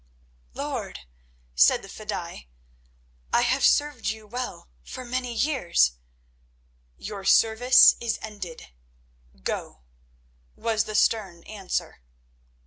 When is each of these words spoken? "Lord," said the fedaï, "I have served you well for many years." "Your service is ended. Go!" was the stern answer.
"Lord," 0.55 1.01
said 1.53 1.83
the 1.83 1.87
fedaï, 1.87 2.47
"I 3.31 3.41
have 3.43 3.63
served 3.63 4.07
you 4.09 4.25
well 4.25 4.67
for 4.81 5.05
many 5.05 5.31
years." 5.31 5.91
"Your 6.97 7.23
service 7.23 7.95
is 7.99 8.17
ended. 8.23 8.69
Go!" 9.43 9.83
was 10.55 10.85
the 10.85 10.95
stern 10.95 11.43
answer. 11.43 12.01